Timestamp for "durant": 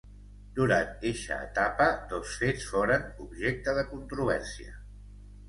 0.59-1.03